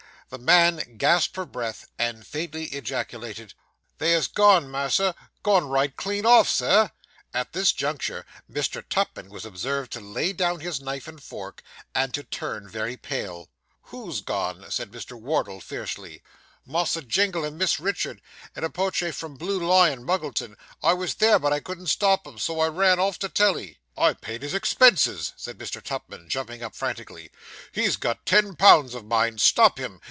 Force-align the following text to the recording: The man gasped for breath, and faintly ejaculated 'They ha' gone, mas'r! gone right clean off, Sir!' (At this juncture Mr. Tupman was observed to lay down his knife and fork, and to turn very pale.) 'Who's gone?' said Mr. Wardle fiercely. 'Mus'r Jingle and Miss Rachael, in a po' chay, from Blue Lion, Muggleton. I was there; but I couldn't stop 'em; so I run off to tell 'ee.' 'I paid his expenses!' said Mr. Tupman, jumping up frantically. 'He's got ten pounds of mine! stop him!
The 0.33 0.37
man 0.37 0.95
gasped 0.97 1.35
for 1.35 1.45
breath, 1.45 1.89
and 1.99 2.25
faintly 2.25 2.67
ejaculated 2.67 3.53
'They 3.97 4.17
ha' 4.17 4.33
gone, 4.33 4.71
mas'r! 4.71 5.13
gone 5.43 5.65
right 5.65 5.93
clean 5.93 6.25
off, 6.25 6.47
Sir!' 6.47 6.91
(At 7.33 7.51
this 7.51 7.73
juncture 7.73 8.25
Mr. 8.49 8.81
Tupman 8.87 9.29
was 9.29 9.43
observed 9.45 9.91
to 9.91 9.99
lay 9.99 10.31
down 10.31 10.61
his 10.61 10.79
knife 10.79 11.09
and 11.09 11.21
fork, 11.21 11.61
and 11.93 12.13
to 12.13 12.23
turn 12.23 12.69
very 12.69 12.95
pale.) 12.95 13.49
'Who's 13.87 14.21
gone?' 14.21 14.71
said 14.71 14.91
Mr. 14.91 15.19
Wardle 15.19 15.59
fiercely. 15.59 16.23
'Mus'r 16.65 17.01
Jingle 17.05 17.43
and 17.43 17.57
Miss 17.57 17.77
Rachael, 17.77 18.15
in 18.55 18.63
a 18.63 18.69
po' 18.69 18.89
chay, 18.89 19.11
from 19.11 19.33
Blue 19.35 19.59
Lion, 19.59 20.01
Muggleton. 20.05 20.55
I 20.81 20.93
was 20.93 21.15
there; 21.15 21.39
but 21.39 21.51
I 21.51 21.59
couldn't 21.59 21.87
stop 21.87 22.25
'em; 22.25 22.37
so 22.39 22.61
I 22.61 22.69
run 22.69 22.99
off 23.01 23.19
to 23.19 23.27
tell 23.27 23.59
'ee.' 23.59 23.79
'I 23.97 24.13
paid 24.13 24.43
his 24.43 24.53
expenses!' 24.53 25.33
said 25.35 25.57
Mr. 25.57 25.83
Tupman, 25.83 26.29
jumping 26.29 26.63
up 26.63 26.73
frantically. 26.73 27.31
'He's 27.73 27.97
got 27.97 28.25
ten 28.25 28.55
pounds 28.55 28.93
of 28.93 29.03
mine! 29.03 29.37
stop 29.37 29.77
him! 29.77 29.99